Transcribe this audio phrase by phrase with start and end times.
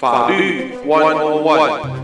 [0.00, 1.99] 法律101。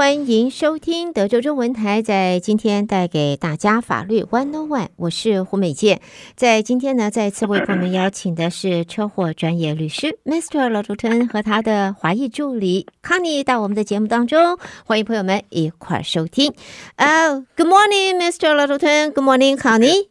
[0.00, 6.00] 欢迎收听德州中文台，在今天带给大家法律 One on One，我是胡美健。
[6.34, 10.70] 在今天呢，再次为朋友们邀请的是车祸专业律师 Mr.
[10.70, 16.54] Littleton 和他的华裔助理 Connie 到我们的节目当中，欢迎朋友们一块收听。
[16.96, 18.54] Uh, Good morning, Mr.
[18.54, 19.12] Littleton.
[19.12, 20.08] Good morning, Connie.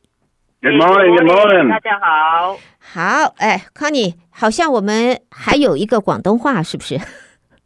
[0.62, 1.68] Good morning, Good morning.
[1.68, 2.60] 大家好。
[2.78, 7.02] 好，哎，Connie，好像我们还有一个广东话，是不是？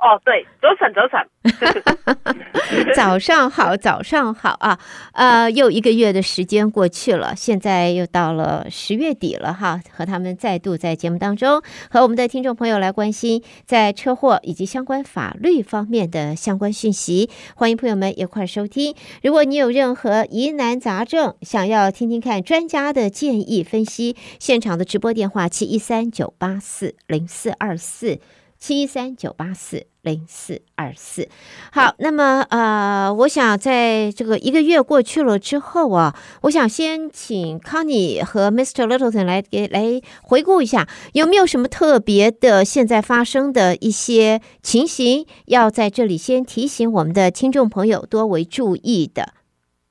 [0.04, 1.18] 哦，对，早晨，早晨。
[2.94, 4.78] 早上好，早上好啊！
[5.14, 9.80] 呃，又一个月的时间过去了，现在又到了十月底了哈。
[9.92, 17.30] 和他们再度在节目当中，和我们的听众朋友来关心在车祸以及相关法律方面的相关讯息。
[17.56, 18.94] 欢迎朋友们一块儿收听。
[19.22, 28.20] 如果你有任何疑难杂症，想要听听看专家的建议分析，现场的直播电话七一三九八四零四二四。
[28.64, 31.28] 七三九八四零四二四，
[31.73, 38.88] 好，那么呃，我想在这个一个月过去了之后啊，我想先请康妮和 Mr.
[38.88, 49.33] Littleton 来给来回顾一下，有没有什么特别的现在发生的一些情形，要在这里先提醒我们的听众朋友多为注意的。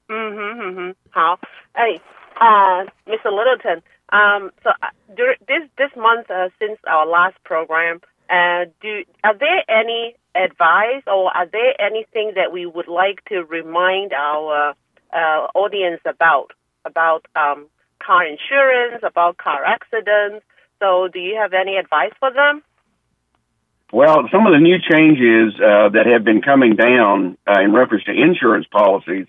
[0.08, 1.38] 嗯哼哼哼，好，
[1.72, 2.00] 哎
[2.36, 3.28] 啊，Mr.
[3.28, 4.70] Littleton，um, so
[5.14, 6.24] during this this month
[6.58, 8.00] since our last program.
[8.28, 14.12] Do are there any advice or are there anything that we would like to remind
[14.12, 14.74] our
[15.12, 16.52] uh, audience about
[16.84, 17.66] about um,
[18.04, 20.44] car insurance, about car accidents?
[20.80, 22.62] So, do you have any advice for them?
[23.92, 28.04] Well, some of the new changes uh, that have been coming down uh, in reference
[28.04, 29.26] to insurance policies,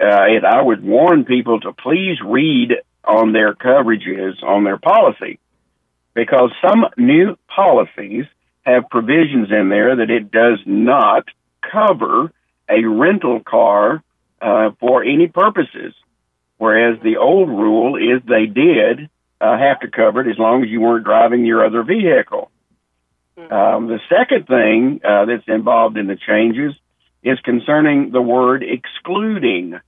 [0.00, 2.72] uh, I would warn people to please read
[3.04, 5.38] on their coverages on their policy
[6.14, 8.24] because some new policies
[8.62, 11.24] have provisions in there that it does not
[11.60, 12.32] cover
[12.68, 14.02] a rental car
[14.40, 15.94] uh, for any purposes,
[16.58, 19.08] whereas the old rule is they did
[19.40, 22.50] uh, have to cover it as long as you weren't driving your other vehicle.
[23.36, 23.52] Mm-hmm.
[23.52, 26.74] Um, the second thing uh, that's involved in the changes
[27.22, 29.78] is concerning the word excluding.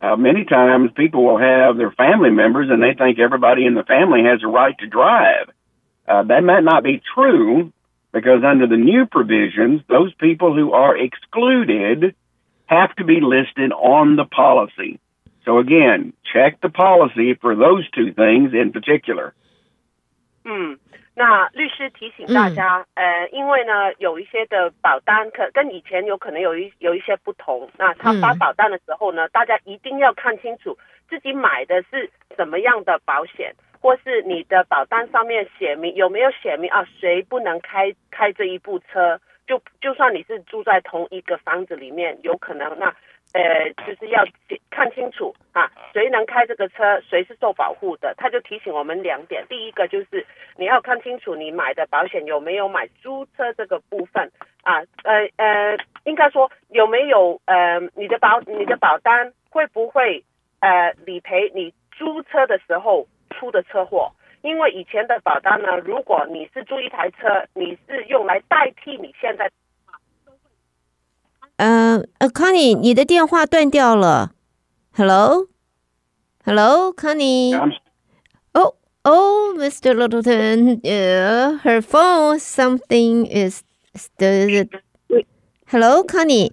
[0.00, 3.84] Uh, many times people will have their family members and they think everybody in the
[3.84, 5.48] family has a right to drive.
[6.06, 7.72] Uh, that might not be true
[8.12, 12.14] because under the new provisions, those people who are excluded
[12.66, 15.00] have to be listed on the policy.
[15.44, 19.34] So again, check the policy for those two things in particular.
[20.46, 20.78] 嗯，
[21.18, 27.68] 那律师提醒大家，嗯、呃，因为呢，有一些的保单可跟以前有可能有一有一些不同。
[27.78, 30.76] 那他发保单的时候呢，嗯、大家一定要看清楚
[31.08, 33.54] 自己买的是什么样的保险。
[33.78, 36.84] 或是你的保单上面写明有没有写明啊？
[36.98, 39.20] 谁不能开开这一部车？
[39.46, 42.92] 就就算你是住在同一个房子里面，有可能那
[43.36, 44.24] 呃，就是要
[44.70, 48.14] 看清楚啊，谁能开这个车，谁是受保护的。
[48.16, 50.26] 他就提醒我们两点：第一个就是
[50.56, 54.32] 你要看清楚你买的保险有没有买租车这个部分
[54.62, 60.24] 啊，呃呃，应该说有没有呃，你的保你的保单会不会
[60.60, 63.06] 呃理赔你租车的时候？
[63.38, 69.50] 出的车祸，因为以前的保单呢，如果你是租一台车，你是用来代替你现在。
[71.56, 74.32] 嗯，呃，Connie，你的电话断掉了。
[74.94, 77.56] Hello，Hello，Connie。
[78.52, 78.74] 哦
[79.04, 79.94] 哦，Mr.
[79.94, 83.62] Littleton，uh，her phone，something is
[84.18, 84.66] the。
[85.70, 86.50] Hello，Connie。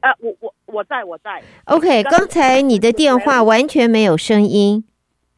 [0.00, 1.42] 啊，我我我在我在。
[1.64, 4.84] OK，刚才你的电话完全没有声音。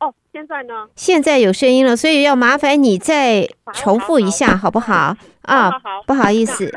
[0.00, 0.88] 哦现在呢？
[0.96, 5.16] 现在有声音了，所以要麻烦你再重复一下，好不好？
[5.42, 5.70] 啊，
[6.06, 6.72] 不好意思，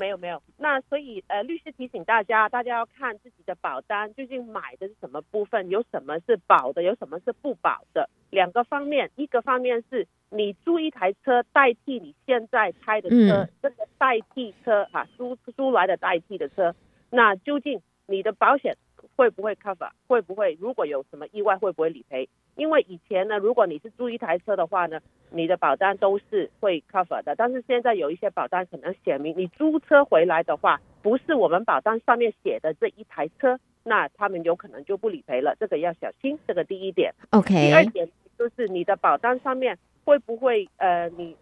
[0.00, 0.42] 没有没有。
[0.56, 8.08] 那所以呃，律师提醒大家，大家要看自己的保单究竟买的是什么部分，有什么是保的，有什么是不保的。
[8.30, 16.74] 两个方面，一个方面是你租一台车代替你现在开的车，嗯、这个代替车啊，租租来的代替的车，
[17.10, 18.76] 那究竟你的保险
[19.20, 19.90] 会不会 cover？
[20.06, 22.26] 会不会如果有什么意外会不会理赔？
[22.56, 27.34] 因为以前呢，如果你是租一台车的话呢，你的保单都是会 cover 的。
[27.36, 35.54] 但是现在有一些保单可能写明，你租车回来的话，不是我们保单上面写的这一台车，那他们有可能就不理赔了。
[35.60, 37.12] 这个要小心，这个第一点。
[37.32, 37.54] OK。
[37.54, 38.08] 第二点
[38.38, 41.36] 就是你的保单上面会不会呃，你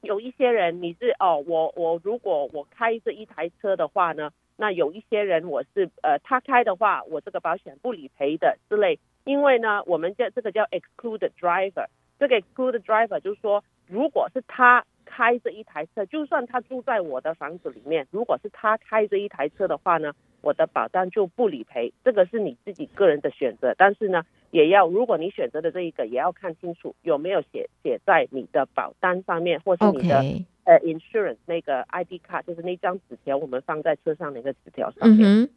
[0.00, 8.98] 有一些人你是哦，我我如果我开这一台车的话呢，那有一些人我是呃他开的话，我这个保险不理赔的之类。
[9.24, 11.86] 因为呢，我们叫这个叫 exclude driver，
[12.18, 21.92] 这个 exclude driver 就是说，如果是他开这一台车，就算他住在我的房子里面，如果是他开这一台车的话呢，我的保单就不理赔。
[22.02, 30.20] 这个是你自己个人的选择，但是呢，也要如果你选择的这一个，也要看清楚有没有写写在你的保单上面，或是你的
[30.64, 35.18] 呃 insurance 那个 ID 卡，就是那张纸条，我们放在车上的那个纸条上面。
[35.20, 35.50] 嗯哼。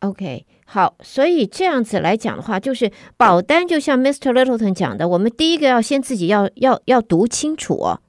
[0.00, 4.32] OK，好，所以这样子来讲的话，就是保单就像 Mr.
[4.32, 8.00] Littleton 讲的，我们第一个要先自己要要要读清楚哦。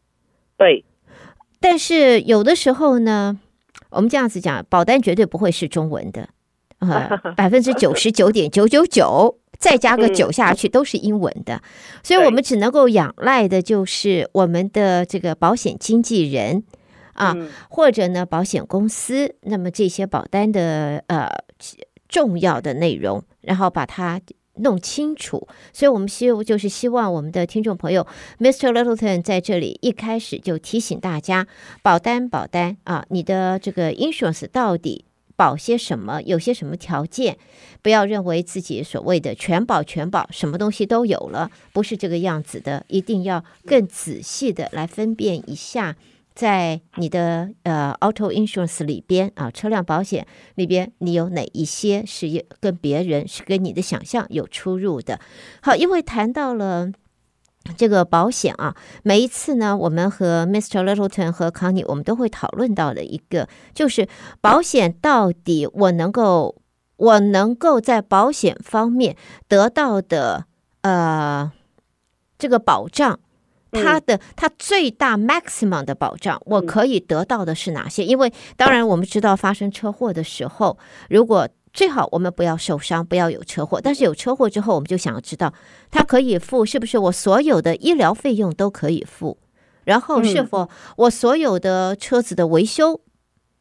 [0.57, 0.85] 对，
[1.59, 3.37] 但是有的时候呢，
[3.89, 6.29] 我们这样子讲，保单绝对不会是中文的，
[6.79, 11.61] 呃， 百分之九十九点九九九，再加个九下去都是英文的，
[12.03, 16.63] 所以我们只能够仰赖的就是我们的这个保险经纪人。
[17.13, 17.35] 啊，
[17.69, 21.27] 或者呢，保险公司，那么这些保单的呃
[22.07, 24.19] 重要的内容，然后把它
[24.55, 25.45] 弄清楚。
[25.73, 28.07] 所以我们希就是希望我们的听众朋友
[28.39, 28.71] ，Mr.
[28.71, 31.45] Littleton 在这里一开始就提醒大家，
[31.83, 35.05] 保单保单啊，你的这个 insurance 到底
[35.41, 37.35] 保些什么，有些什么条件，
[37.81, 45.95] 不要认为自己所谓的全保全保，什么东西都有了，不是这个样子的，一定要更仔细的来分辨一下。
[46.35, 55.19] 在你的呃 auto insurance 里边啊，车辆保险里边，你有哪一些是跟别人是跟你的想象有出入的？
[55.61, 56.91] 好，因为谈到了
[57.77, 60.83] 这个保险啊，每一次呢，我们和 Mr.
[60.83, 64.07] Littleton 和 Connie 我们都会讨论到的一个，就是
[64.41, 66.61] 保险到底我能够
[66.97, 69.15] 我能够在保险方面
[69.47, 70.45] 得到的
[70.81, 71.51] 呃
[72.37, 73.19] 这个保障。
[73.73, 78.03] 它的它最大 maximum 的保障，我可以得到的是哪些？
[78.03, 80.77] 因为当然我们知道发生车祸的时候，
[81.09, 83.79] 如果最好我们不要受伤，不要有车祸。
[83.81, 85.53] 但是有车祸之后，我们就想要知道，
[85.89, 89.37] 他可以付是不是我所有的医疗费用都可以付？
[89.83, 93.01] 然后是否我所有的车子的维修，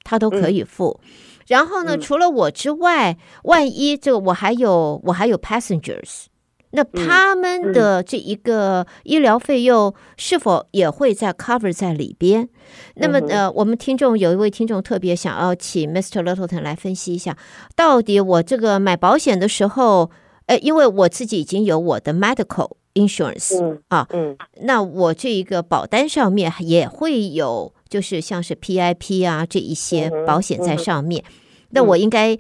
[0.03, 1.01] 他都可以付？
[1.47, 6.27] 然后呢，除了我之外，万一这个我还有我还有 passengers。
[6.73, 12.49] 那他们的这一个医疗费用是否也会在 cover 在里边？
[12.95, 16.23] 那么呃，我们听众有一位听众特别想要请 Mr.
[16.23, 17.37] Littleton 来分析一下，
[17.75, 20.11] 到底我这个买保险的时候，
[20.47, 31.25] 呃，因为我自己已经有我的 medical insurance 啊，嗯，那我这一个保单上面也会有，就是像是 PIP 啊这一些保险在上面，
[31.71, 32.39] 那我应该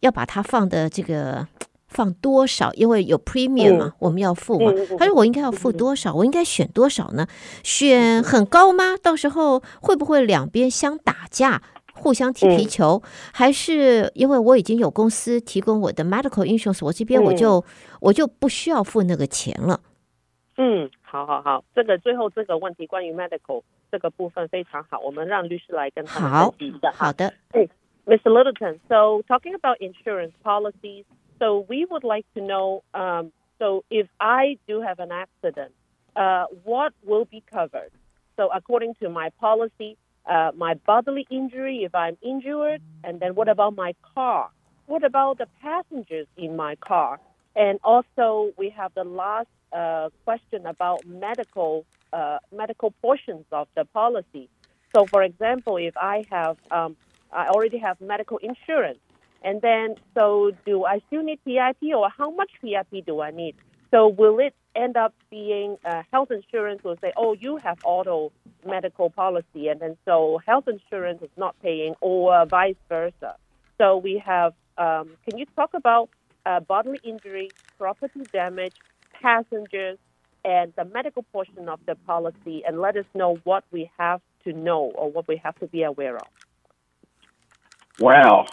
[0.00, 1.46] 要把它放的这个。
[1.92, 2.72] 放多少？
[2.72, 4.72] 因为有 premium 嘛，我们要付嘛。
[4.98, 6.14] 他说我应该要付多少？
[6.14, 7.26] 我应该选多少呢？
[7.62, 8.96] 选很高吗？
[9.00, 11.62] 到时候会不会两边相打架，
[11.94, 13.02] 互相踢皮球？
[13.32, 17.64] 还是因为我已经有公司提供我的 medical insurance，我这边我就
[18.00, 19.80] 我就不需要付那个钱了。
[20.56, 26.92] 嗯，好好好，这个最后这个问题关于 medical 这个部分非常好，我们让律师来跟他们分析一下。
[26.92, 27.68] 好的，嗯
[28.06, 28.30] ，Mr.
[28.30, 31.04] Littleton，so talking about insurance policies。
[31.42, 32.84] So we would like to know.
[32.94, 35.72] Um, so if I do have an accident,
[36.14, 37.90] uh, what will be covered?
[38.36, 43.48] So according to my policy, uh, my bodily injury if I'm injured, and then what
[43.48, 44.50] about my car?
[44.86, 47.18] What about the passengers in my car?
[47.56, 53.84] And also we have the last uh, question about medical uh, medical portions of the
[53.86, 54.48] policy.
[54.94, 56.96] So for example, if I have um,
[57.32, 59.00] I already have medical insurance
[59.44, 63.56] and then, so do I still need PIP or how much PIP do I need?
[63.90, 68.32] So will it end up being uh, health insurance will say, oh, you have auto
[68.66, 73.36] medical policy, and then so health insurance is not paying, or vice versa.
[73.78, 76.08] So we have, um, can you talk about
[76.46, 78.74] uh, bodily injury, property damage,
[79.20, 79.98] passengers,
[80.44, 84.52] and the medical portion of the policy, and let us know what we have to
[84.52, 86.28] know or what we have to be aware of?
[87.98, 88.46] Wow.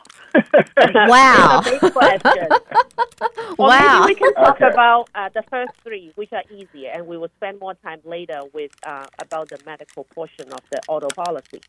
[0.86, 1.62] wow.
[1.66, 2.48] big question.
[3.58, 4.06] wow.
[4.06, 4.70] maybe we can talk Okay.
[4.72, 8.42] about uh, the first three, which are easier, and we will spend more time later
[8.54, 11.62] with uh, about the medical portion of the auto policy.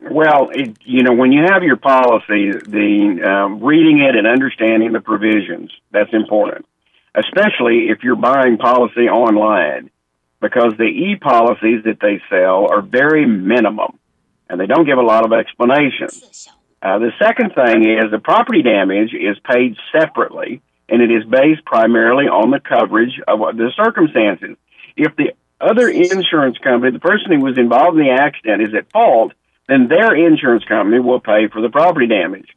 [0.00, 4.92] Well, it, you know, when you have your policy, the um, reading it and understanding
[4.92, 6.66] the provisions, that's important,
[7.14, 9.90] especially if you're buying policy online,
[10.40, 13.98] because the e-policies that they sell are very minimum,
[14.48, 16.08] and they don't give a lot of explanation.
[16.80, 21.64] Uh, the second thing is the property damage is paid separately, and it is based
[21.64, 24.56] primarily on the coverage of the circumstances.
[24.96, 28.90] If the other insurance company, the person who was involved in the accident, is at
[28.92, 29.32] fault,
[29.68, 32.48] then their insurance company will pay for the property damage.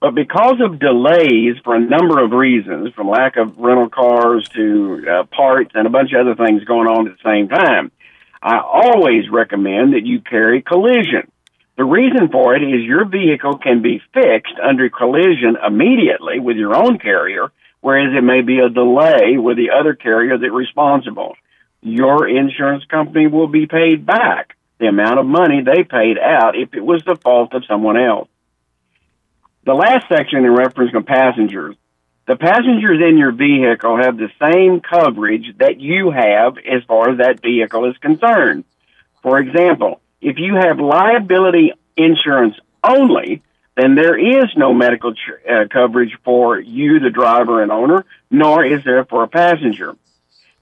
[0.00, 5.04] But because of delays for a number of reasons, from lack of rental cars to
[5.08, 7.90] uh, parts and a bunch of other things going on at the same time,
[8.42, 11.32] I always recommend that you carry collision.
[11.76, 16.74] The reason for it is your vehicle can be fixed under collision immediately with your
[16.74, 21.36] own carrier, whereas it may be a delay with the other carrier that's responsible.
[21.82, 26.74] Your insurance company will be paid back the amount of money they paid out if
[26.74, 28.28] it was the fault of someone else.
[29.64, 31.76] The last section in reference to passengers.
[32.26, 37.18] The passengers in your vehicle have the same coverage that you have as far as
[37.18, 38.64] that vehicle is concerned.
[39.22, 43.42] For example, if you have liability insurance only,
[43.76, 48.82] then there is no medical uh, coverage for you, the driver and owner, nor is
[48.84, 49.94] there for a passenger.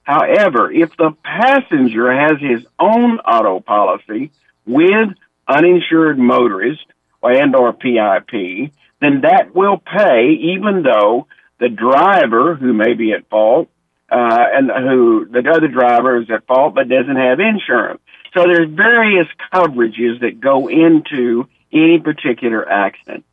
[0.03, 4.33] However, if the passenger has his own auto policy
[4.67, 5.11] with
[5.49, 6.85] uninsured motorist
[7.23, 11.27] and or PIP, then that will pay even though
[11.59, 13.69] the driver who may be at fault
[14.11, 18.01] uh, and who the other driver is at fault but doesn't have insurance.
[18.35, 23.25] So there's various coverages that go into any particular accident.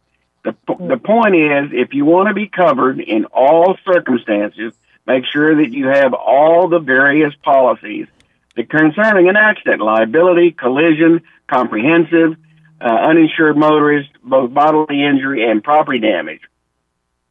[0.43, 4.73] The, the point is, if you want to be covered in all circumstances,
[5.05, 8.07] make sure that you have all the various policies
[8.55, 12.37] that concerning an accident, liability, collision, comprehensive,
[12.79, 16.41] uh, uninsured motorist, both bodily injury and property damage.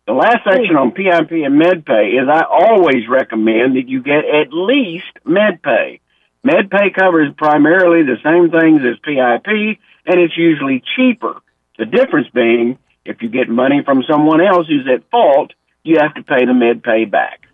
[0.07, 4.53] The last section on PIP and MedPay is I always recommend that you get at
[4.53, 6.01] least MedPay.
[6.44, 9.48] MedPay covers primarily the same things as PIP,
[10.06, 11.42] and it's usually cheaper.
[11.78, 16.14] The difference being, if you get money from someone else who's at fault, you have
[16.16, 17.48] to pay the MedPay back.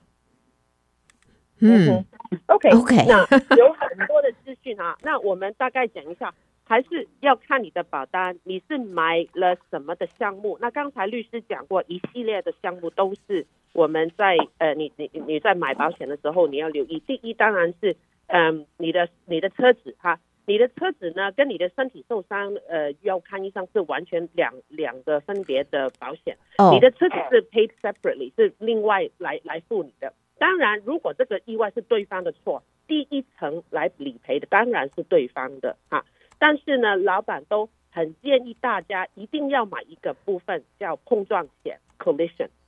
[1.60, 2.06] Hmm.
[2.48, 6.34] OK OK，那有很多的资讯啊，那我们大概讲一下。
[6.64, 10.58] 还是要看你的保单，你是买了什么的项目？
[10.62, 17.04] 那刚才律师讲过，一系列的项目都是我们在呃，你你你在买保险的时候你要留意。
[17.06, 26.37] 第一当然是 嗯、呃，你的你的车子哈，你的车子呢跟你的身体受伤呃要看医生是完全两两个分别的保险。
[26.59, 26.73] Oh.
[26.73, 30.13] 你的车子是 paid separately，是另外来来付你的。
[30.39, 36.05] 当然，如果这个意外是对方的错，第一层来理赔的当然是对方的哈。
[36.39, 42.66] 但是呢，老板都很建议大家一定要买一个部分叫碰撞险 （collision） 啊。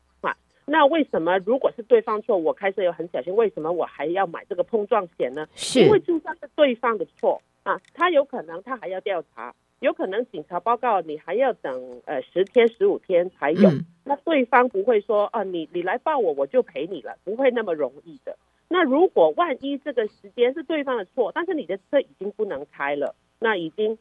[0.69, 5.49] 那为什么如果是对方错，我开车又很小心，为什么我还要买这个碰撞险呢？
[5.55, 13.71] 是因为就算是对方的错啊，他有可能他还要调查，有可能警察报告你还要等呃十天十五天才有。
[13.71, 18.37] 嗯、那对方不会说啊，你你来报我，我就赔你了，不会那么容易的。
[18.69, 23.15] 那如果万一这个时间是对方的错，但是你的车已经不能开了。
[23.41, 23.97] 那已经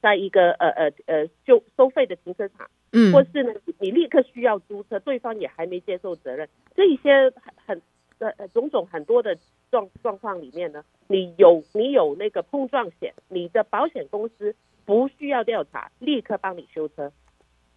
[0.00, 7.32] 在一个呃呃呃就收费的停车场，嗯，或是呢，你立刻需要租车，对方也还没接受责任，这一些
[7.66, 7.80] 很
[8.18, 9.36] 呃呃种种很多的
[9.70, 17.10] 状状况里面呢，你有你有那个碰撞险，你的保险公司不需要调查，立刻帮你修车，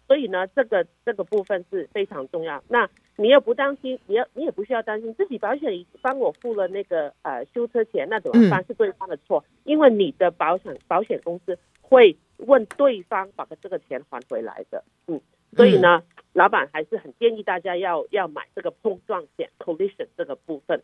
[0.06, 2.62] 所以呢，这个这个部分是非常重要。
[2.68, 8.62] 那你又不担心，你要你也不需要担心，自己保险帮我付了那个呃修车钱，那怎么办？
[8.66, 14.82] 是对方的错，因为你的保险保险公司会问对方把这个钱还回来的。
[15.06, 15.20] 嗯，
[15.56, 20.82] 所以呢，老板还是很建议大家要要买这个碰撞险 collision 这个部分。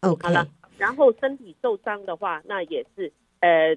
[0.00, 0.46] OK，好了，
[0.78, 3.76] 然后身体受伤的话，那也是呃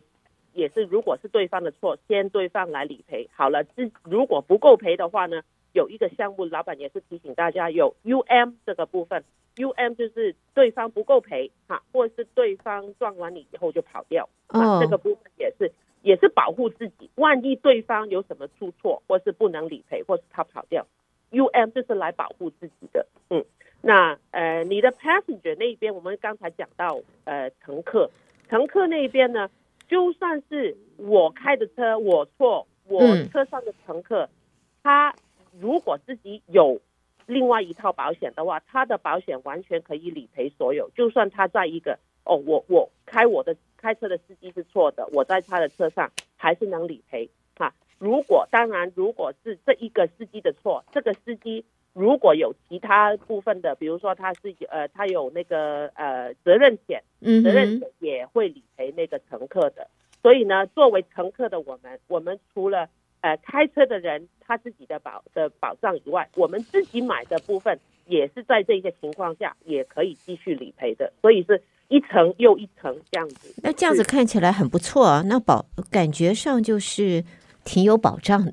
[0.54, 3.30] 也是如果是对方的错，先对方来理赔。
[3.34, 5.42] 好了，这如果不够赔的话呢？
[5.74, 9.24] 有一个项目，老板也是提醒大家有 UM 这个部分
[9.56, 15.72] ，UM 就是对方不够赔哈，或者是对方撞完你以后就跑掉，啊，这个部分也是
[16.04, 20.86] 也是保护自己，万一对方有什么出错，或是不能理赔，或是他跑掉
[21.32, 23.08] ，UM 就是来保护自己的。
[23.32, 23.44] 嗯，
[23.82, 28.12] 那呃，你的 passenger 那一边，我们刚才讲到呃乘客，
[28.48, 29.50] 乘客那一边呢，
[29.88, 34.30] 就算是我开的车我错，我车上的乘客、嗯、
[34.84, 35.16] 他。
[35.62, 36.82] 如果自己有
[37.28, 40.90] 另外一套保险的话，他的保险完全可以理赔所有。
[40.96, 47.74] 就算他在一个哦，我我开我的开车的司机是错的，我在他的车上还是能理赔哈。
[47.98, 59.88] 如果当然，如果是这一个司机的错，这个司机如果有其他部分的，比如说他是呃他有那个呃责任险，责任险也会理赔那个乘客的。
[60.22, 62.90] 所以呢，作为乘客的我们，我们除了
[63.22, 71.62] 呃，开车的人他自己的保的保障以外，我们自己买的部分也是在这些情况下也可以继续理赔的，所以是
[71.94, 73.54] 一层又一层这样子。
[73.62, 77.24] 那这样子看起来很不错啊，那保感觉上就是
[77.64, 78.52] 挺有保障的。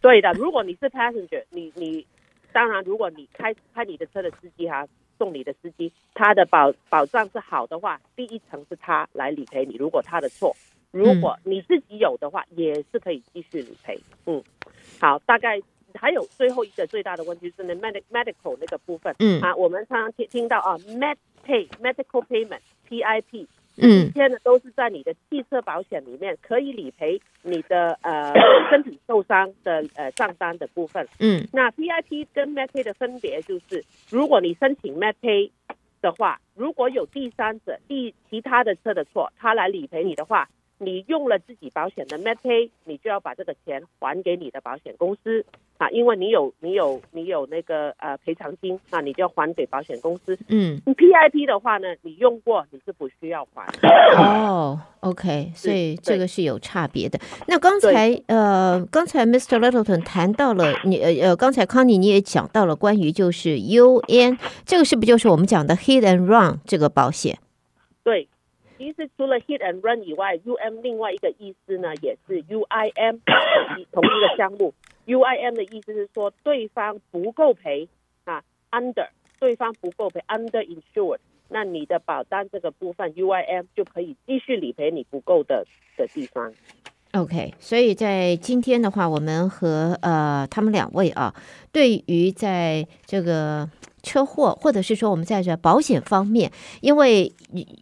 [0.00, 2.06] 对的，如果你是 passenger，你你
[2.50, 4.88] 当然，如果你开开你的车的司机哈，
[5.18, 9.76] 送你的司机，他的保保障是好的话，第一层是他来理赔你。
[9.76, 10.56] 如果他的错，
[10.92, 14.00] 如果你自己有的话，嗯、也是可以继续理赔。
[14.24, 14.42] 嗯，
[14.98, 15.60] 好，大概
[15.94, 19.14] 还有最后一个最大的问题是那 medical medical 那个部分。
[19.18, 23.46] 嗯啊，我们常常听听到啊，med pay medical payment PIP。
[23.78, 28.30] 嗯，这些呢都是在你的汽车保险里面可以理赔你的呃
[28.70, 31.08] 身体受伤的呃账单的部分。
[31.18, 35.50] 嗯，那 PIP 跟 MedPay 的分别就是，如果你申请 MedPay
[36.02, 40.48] 的话，如果有第三者、第其他的车的错，他来理赔你的话。
[40.82, 45.44] 你用了自己保险的 MedPay，你就要把这个钱还给你的保险公司
[45.78, 50.38] 啊，因为你有你有你有那个呃赔偿金，那你就要还给保险公司。
[50.48, 53.66] 嗯，PIP 的话呢，你用过你是不需要还。
[54.16, 57.18] 哦， OK，所以这个是有差别的。
[57.46, 59.58] 那刚才呃，刚才 Mr.
[59.58, 67.38] Littleton 谈到了你呃呃，刚才 Connie 你也讲到了关于就是 UN 这个是不是就是我们讲的 Hit and Run 这个保险？
[68.04, 68.28] 对。
[68.82, 73.20] 其实除了 hit and run 以外，UM 另外一个意思呢，也是 UIM
[73.92, 74.74] 同一个项目。
[75.06, 77.88] UIM 的意思是说对方不够赔
[78.24, 79.06] 啊，under
[79.38, 85.64] 对方不够赔，under insured，那你的保单这个部分 UIM 就可以继续理赔你不够的
[85.96, 86.52] 的地方。
[87.12, 91.32] OK，所以在今天的话，我们和呃他们两位啊，
[91.70, 93.70] 对于在这个。
[94.02, 97.32] 车祸，或者是说我们在这保险方面，因为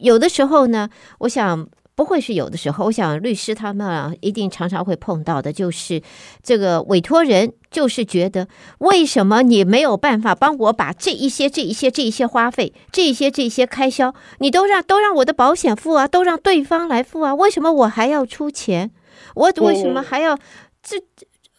[0.00, 6.02] 有的时候呢，我想不会是有的时候，我想律师他们啊，一定常常会碰到的，就是
[6.42, 8.48] 这个委托人就是觉得，
[8.78, 18.90] 为什么你没有办法帮我把这一些、这一些、这一些花费、这一些、这一些开销，你都让都让我的保险付啊，都让对方来付啊，为什么我还要出钱？
[19.34, 20.38] 我为什么还要
[20.82, 20.96] 这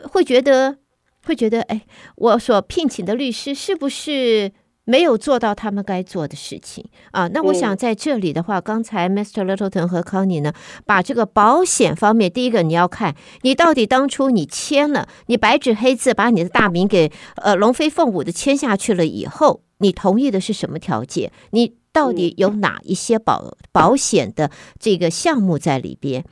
[0.09, 0.80] 会觉得？
[1.25, 1.81] 会觉得，哎，
[2.15, 4.51] 我所聘请的律师是不是
[4.83, 7.27] 没有做到他们该做的事情啊？
[7.27, 9.45] 那我想在这里的话，刚才 Mr.
[9.45, 10.53] Littleton 和 Connie 呢，
[10.85, 21.31] 把这个保险方面，第一个你要看你到底当初你签了，你白纸黑字把你的大名给呃龙飞凤舞的签下去了以后，你同意的是什么条件？
[21.51, 24.49] 你到底有哪一些保保险的
[24.79, 26.23] 这个项目在里边？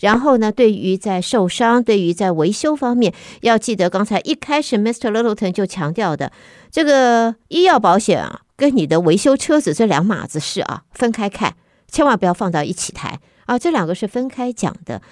[0.00, 5.10] 然后呢，对于在受伤，对于在维修方面，要记得刚才一开始 Mr.
[5.10, 6.30] Littleton 就强调的，
[6.70, 11.56] 这个医药保险啊，跟你的维修车子这两码子事啊，分开看，
[11.90, 15.02] 千万不要放到一起谈啊，这两个是分开讲的。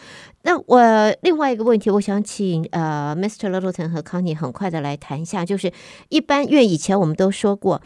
[0.42, 0.80] 那我
[1.22, 3.50] 另外一个问题，我想请呃 Mr.
[3.50, 5.72] Littleton 和 Connie 很快的来谈一下，就是
[6.10, 7.82] 一般，因为以前我们都说过，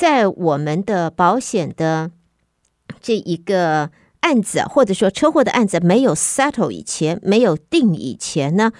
[0.00, 2.10] 在我们的保险的
[3.02, 3.90] 这一个。
[4.20, 8.70] 案子或者说车祸的案子没有 settle 以前，没有定以前呢，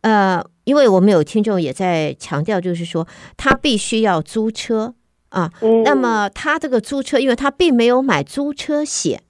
[0.00, 4.94] 呃，因为我们有听众也在强调，就是说他必须要租车
[5.28, 5.52] 啊，
[5.84, 9.22] 那么他这个租车，因为他并没有买租车险，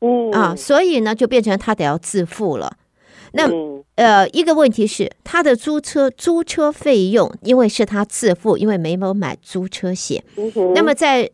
[0.00, 2.76] 嗯啊，所以呢就变成他得要自付了。
[3.32, 3.48] 那
[3.96, 10.22] 呃，一个问题是他的租车租车费用，因为是他自付，因为没有买租车险，
[10.74, 11.30] 那么在。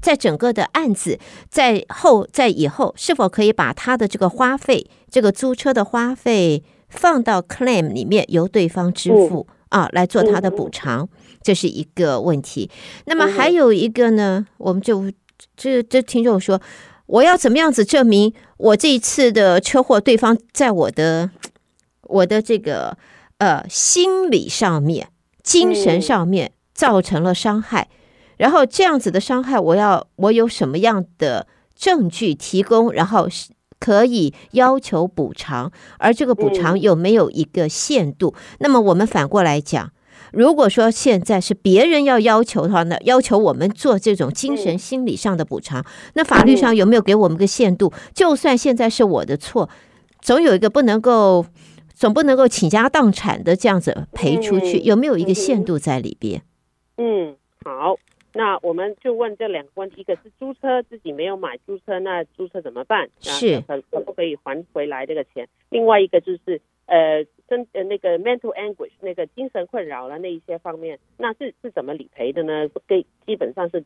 [0.00, 1.18] 在整个的案子
[1.50, 11.08] 在后在以后，是否可以把他的这个花费，这个租车的花费放到 claim 里面，由对方支付啊，来做他的补偿，
[11.42, 12.70] 这是一个问题。
[13.06, 15.10] 那么还有一个呢，我们就
[15.56, 16.60] 这这听众说，
[17.08, 21.30] 我要怎么样子证明我这一次的车祸，对方在我的
[22.02, 22.96] 我的这个
[23.38, 25.08] 呃心理上面、
[25.42, 27.88] 精神上面造成了伤害？
[28.36, 33.26] 然后这样子的伤害，我要我有什么样的证据提供，然后
[33.80, 38.34] 可以要求补偿，而这个补偿有没有一个限度？
[38.58, 39.92] 那么我们反过来讲，
[40.32, 47.92] 如果说现在是别人要要求的话呢，要求我们做这种精神心理上的补偿，那法律上有没有给我们个限度？
[48.14, 49.68] 就算现在是我的错，
[50.20, 51.46] 总有一个不能够，
[51.94, 56.42] 总不能够倾家荡产的这样子赔出去，有没有一个限度在里边？
[56.96, 57.98] 嗯，好。
[58.34, 63.08] 那我们就问这两个问题：一个是租车自己没有买租车，那租车怎么办？
[63.20, 65.48] 是可可不可以还回来这个钱？
[65.70, 72.69] 另外一个就是呃，真呃那个 mental anguish 那个精神困扰了那一些方面，那是是怎么理赔的呢？
[72.87, 73.83] 给基本上是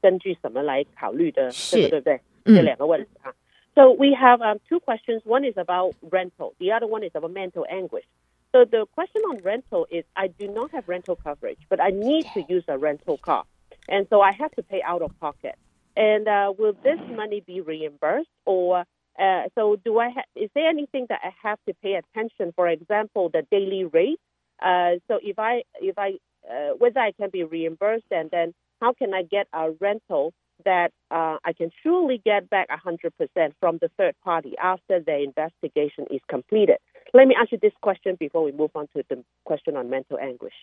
[0.00, 1.50] 根据什么来考虑的？
[1.50, 2.20] 是对不对？
[2.44, 3.34] 这两个问题啊。
[3.74, 5.20] So we have um, two questions.
[5.24, 6.54] One is about rental.
[6.58, 8.04] The other one is about mental anguish.
[8.52, 12.24] So the question on rental is: I do not have rental coverage, but I need
[12.34, 13.44] to use a rental car.
[13.88, 15.56] And so I have to pay out of pocket.
[15.94, 18.84] And uh, will this money be reimbursed or
[19.19, 20.09] uh, so do I?
[20.09, 22.53] Ha- is there anything that I have to pay attention?
[22.55, 24.19] For example, the daily rate.
[24.61, 26.13] Uh, so if I if I
[26.49, 30.33] uh, whether I can be reimbursed, and then how can I get a rental
[30.65, 33.11] that uh, I can truly get back 100%
[33.59, 36.77] from the third party after the investigation is completed?
[37.13, 40.17] Let me ask you this question before we move on to the question on mental
[40.17, 40.53] anguish.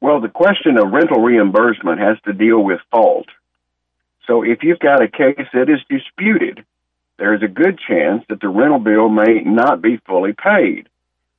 [0.00, 3.26] Well, the question of rental reimbursement has to deal with fault.
[4.26, 6.64] So if you've got a case that is disputed,
[7.18, 10.88] there is a good chance that the rental bill may not be fully paid.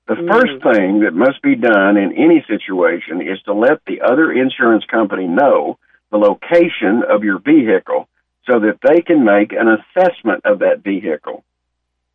[0.08, 0.32] The Mm.
[0.32, 4.86] first thing that must be done in any situation is to let the other insurance
[4.86, 5.78] company know
[6.12, 8.08] the location of your vehicle
[8.48, 11.44] so that they can make an assessment of that vehicle.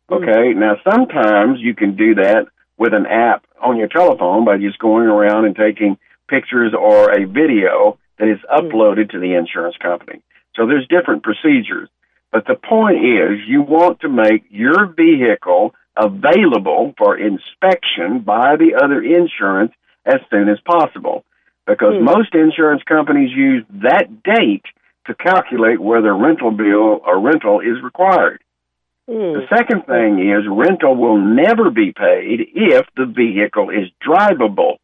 [0.09, 4.79] Okay, now sometimes you can do that with an app on your telephone by just
[4.79, 10.21] going around and taking pictures or a video that is uploaded to the insurance company.
[10.55, 11.89] So there's different procedures.
[12.31, 18.79] But the point is, you want to make your vehicle available for inspection by the
[18.81, 19.73] other insurance
[20.05, 21.25] as soon as possible.
[21.67, 22.05] Because Hmm.
[22.05, 24.65] most insurance companies use that date
[25.05, 28.41] to calculate whether rental bill or rental is required.
[29.09, 29.41] Mm.
[29.41, 34.77] The second thing is rental will never be paid if the vehicle is drivable.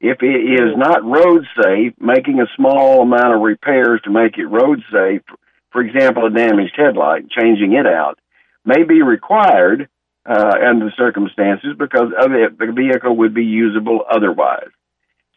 [0.00, 4.46] If it is not road safe, making a small amount of repairs to make it
[4.46, 5.22] road safe,
[5.70, 8.18] for example, a damaged headlight, changing it out,
[8.64, 9.88] may be required
[10.26, 14.68] uh, under the circumstances because of it, the vehicle would be usable otherwise.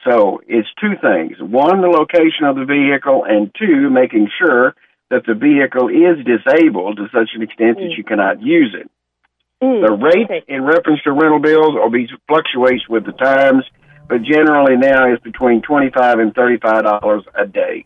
[0.08, 1.38] So it's two things.
[1.40, 4.76] One, the location of the vehicle, and two, making sure
[5.10, 7.98] that the vehicle is disabled to such an extent that Mm.
[7.98, 8.90] you cannot use it.
[9.62, 9.86] Mm.
[9.86, 10.44] The rate Okay.
[10.48, 13.66] in reference to rental bills will be fluctuates with the times,
[14.08, 17.86] but generally now is between twenty five and thirty five dollars a day.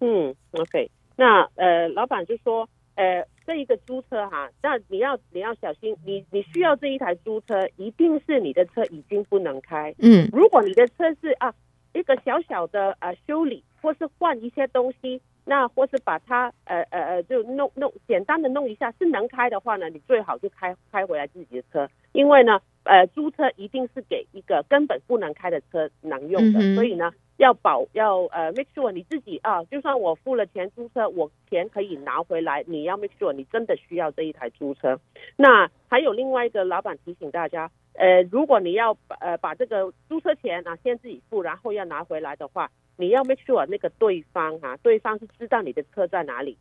[0.00, 9.94] 嗯，OK，那呃，老板就说，呃，这一个租车哈，那你要你要小心，你你需要这一台租车，一定是你的车已经不能开。
[9.98, 11.54] 嗯如果你的车是啊
[11.94, 34.98] 一个小小的呃修理，或是换一些东西，那或是把它呃呃呃就弄弄简单的弄一下，是能开的话呢，你最好就开开回来自己的车，因为呢呃租车一定是给一个根本不能开的车能用的，嗯所以呢要保要呃 make sure 你自己啊，就算我付了钱租车，我钱可以拿回来，你要 make sure 你真的需要这一台租车。
[35.36, 46.56] 那还有另外一个老板提醒大家，呃，如果你要呃把这个租车钱啊先自己付，然后要拿回来的话，你要 make sure 那个对方哈、啊，对方是知道你的车在哪里，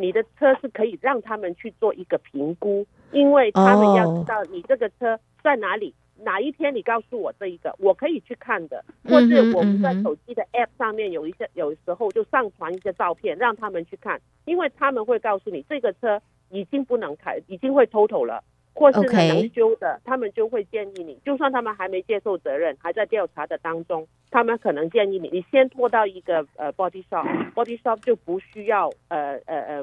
[0.00, 5.94] 你的车是可以让他们去做一个评估，因为他们要知道你这个车在哪里。
[6.22, 29.82] 哪一天你告诉我这一个，我可以去看的，或是我们在手机的 App 上面有一些，有时候就上传一些照片，让他们去看，因为他们会告诉你这个车已经不能开，已经会 total 了，或是能修的，他们就会建议你，就算他们还没接受责任，还在调查的当中，他们可能建议你，你先拖到一个呃 body shop，body shop 就不需要呃呃呃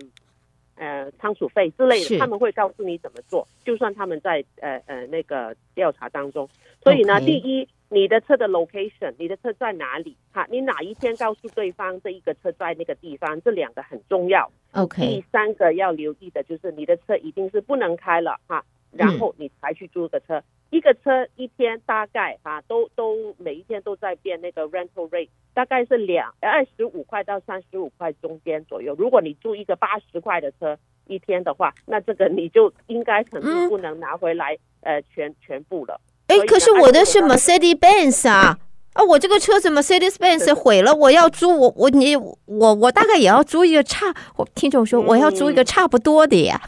[0.76, 6.50] 呃仓储费之类的，他们会告诉你怎么做，就算他们在呃呃那个调查当中。
[6.82, 10.16] 所以呢第一，你的车的 location，你的车在哪里？
[10.32, 14.50] 哈，你哪一天告诉对方这一个车在那个地方，这两个很重要。
[14.72, 20.42] 第，OK，第三个要留意的就是你的车一定是不能开了哈，然后你才去租个车。
[20.70, 28.94] 一个车一天大概哈都都每一天都在变那个 rental rate，大概是两二十五块到三十五块中间左右。
[28.98, 36.02] 如果你租一个八十块的车一天的话，那这个你就应该肯定不能拿回来、呃全全部了。
[36.28, 38.60] 哎可是我的是 Mercedes Benz 啊。
[38.92, 46.60] 啊，我这个车子 Mercedes Benz 毁了，我要租我我你我我大概也要租一个差，我听众说我要租一个差不多的呀。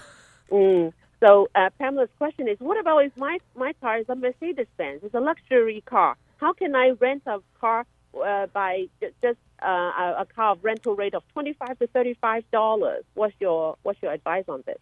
[0.49, 0.93] Mm.
[1.20, 5.02] So uh, Pamela's question is, what about if my my car is a Mercedes Benz?
[5.02, 6.16] It's a luxury car.
[6.36, 10.58] How can I rent a car uh, by ju- just uh, a, a car of
[10.62, 13.04] rental rate of twenty five to thirty five dollars?
[13.14, 14.78] What's your what's your advice on this?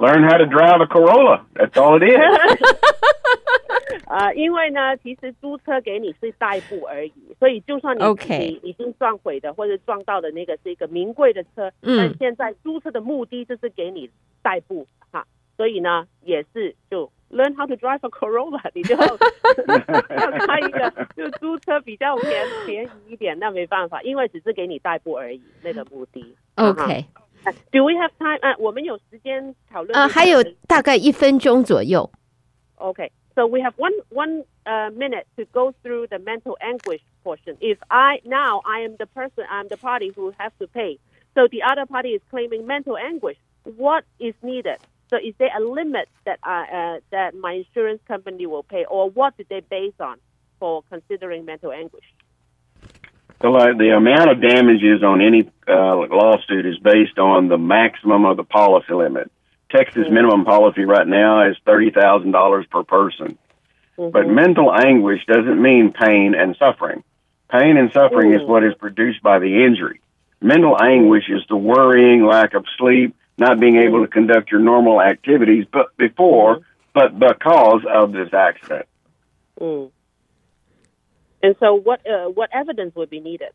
[0.00, 1.46] Learn how to drive a Corolla.
[1.54, 2.18] That's all it is.
[4.06, 14.08] 呃，因为呢，其实租车给你是代步而已，所以就算你 OK 你已经撞毁的或者撞到的那个是一个名贵的车，嗯但现在租车的目的就是给你
[14.42, 15.01] 代步哈，
[15.56, 19.16] 所以呢，也是就 learn how to drive a Corolla，你就要
[20.46, 26.36] 开一个就租车比较便便宜一点，那没办法，因为只是给你代步而已，那个目的。
[26.54, 27.04] OK，
[27.72, 28.38] Do we have time？
[28.40, 29.96] 啊，我们有时间讨论。
[29.98, 32.10] 啊，还有大概一分钟左右。
[32.76, 37.56] Okay, so we have one one uh, minute to go through the mental anguish portion.
[37.60, 40.98] If I now I am the person, I'm the party who has to pay.
[41.34, 43.36] So the other party is claiming mental anguish.
[43.76, 44.78] what is needed?
[45.09, 49.09] So is there a limit that uh, uh, that my insurance company will pay, or
[49.09, 50.17] what did they base on
[50.59, 52.05] for considering mental anguish?
[53.41, 58.25] So, like, the amount of damages on any uh, lawsuit is based on the maximum
[58.25, 59.29] of the policy limit.
[59.69, 60.13] Texas Mm-hmm.
[60.13, 63.37] minimum policy right now is thirty thousand dollars per person.
[63.97, 67.03] But mental anguish doesn't mean pain and suffering.
[67.51, 68.47] Pain and suffering is Mm.
[68.47, 70.01] what is produced by the injury.
[70.41, 75.01] Mental anguish is the worrying, lack of sleep, not being able to conduct your normal
[75.01, 76.61] activities, but before,
[76.93, 78.85] but because of this accident.
[79.59, 79.91] Mm.
[81.41, 83.49] And so, what uh, what evidence would be needed?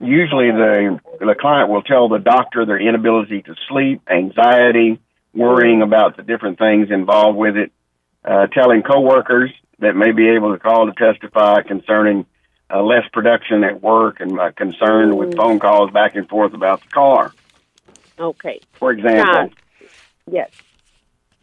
[0.00, 5.00] Usually, the the client will tell the doctor their inability to sleep, anxiety,
[5.34, 7.72] worrying about the different things involved with it,
[8.24, 12.26] uh, telling coworkers that may be able to call to testify concerning
[12.70, 16.88] uh, less production at work and concern with phone calls back and forth about the
[16.88, 17.32] car.
[18.18, 19.50] OK，For example,
[20.26, 20.50] Yes.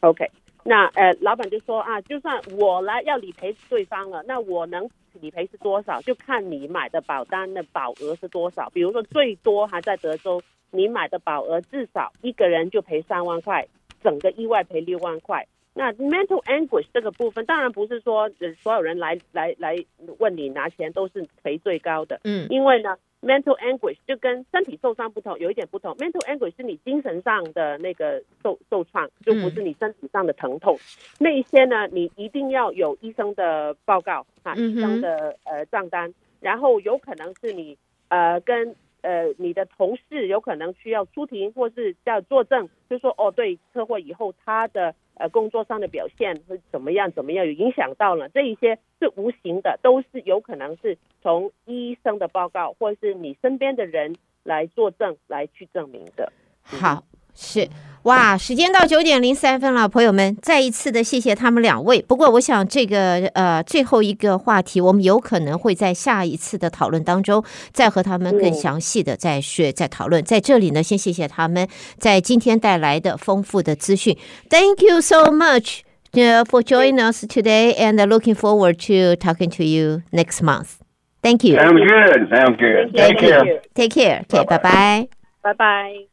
[0.01, 0.29] OK，
[0.63, 4.87] 那呃，老板就说啊，就算我来要理赔对方了，那我能
[5.19, 8.69] 理赔是多少，就看你买的保单的保额是多少。
[8.69, 13.67] 比如说最多还在德州，你买的保额至少一个人就赔三万块，
[14.03, 15.47] 整个意外赔六万块。
[15.73, 19.75] 那 mental anguish 这个部分，当然不是说呃所有人来来来
[20.19, 25.93] 问你拿钱都是赔最高的，嗯因为呢，mental anguish 就跟身体受伤不同，有一点不同。
[25.95, 30.77] mental anguish 是你精神上的那个受受创，就不是你身体上的疼痛。
[31.19, 37.77] 那一些呢，你一定要有医生的报告啊，医生的呃账单，然后有可能是你
[38.09, 56.31] 呃跟呃你的同事有可能需要出庭或是要作证，就说哦对，车祸以后他的呃工作上的表现会怎么样怎么样，有影响到了这一些是无形的，都是有可能是从医生的报告或是你身边的人来作证来去证明的。
[56.61, 57.03] 好，
[57.35, 57.67] 是
[58.03, 61.99] 哇，时间到九点零三分了，朋友们，再一次的谢谢他们两位。
[62.03, 67.43] 不过，我想这个呃最后一个话题，我们有可能会在下一次的讨论当中，
[67.73, 70.23] 再和他们更详细的再学再讨论。
[70.23, 71.67] 在这里呢，先谢谢他们
[71.97, 74.15] 在今天带来的丰富的资讯。
[74.51, 75.79] Thank you so much
[76.13, 80.75] uh, for joining us today, and looking forward to talking to you next month.
[81.23, 81.57] Thank you.
[81.57, 82.29] sounds good.
[82.29, 82.95] Sounds good.
[82.95, 83.29] Thank Take you.
[83.29, 83.61] care.
[83.73, 84.23] Take care.
[84.27, 85.07] Okay, 拜拜。
[85.41, 86.05] 拜拜。